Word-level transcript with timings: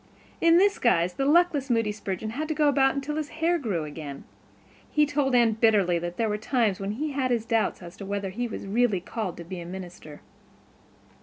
In 0.41 0.57
this 0.57 0.79
guise 0.79 1.13
the 1.13 1.27
luckless 1.27 1.69
Moody 1.69 1.91
Spurgeon 1.91 2.31
had 2.31 2.47
to 2.47 2.55
go 2.55 2.67
about 2.67 2.95
until 2.95 3.17
his 3.17 3.29
hair 3.37 3.59
grew 3.59 3.83
again. 3.83 4.23
He 4.89 5.05
told 5.05 5.35
Anne 5.35 5.51
bitterly 5.51 5.99
that 5.99 6.17
there 6.17 6.27
were 6.27 6.39
times 6.39 6.79
when 6.79 6.93
he 6.93 7.11
had 7.11 7.29
his 7.29 7.45
doubts 7.45 7.83
as 7.83 7.95
to 7.97 8.05
whether 8.07 8.31
he 8.31 8.47
was 8.47 8.65
really 8.65 8.99
called 8.99 9.37
to 9.37 9.43
be 9.43 9.59
a 9.61 9.65
minister. 9.67 10.21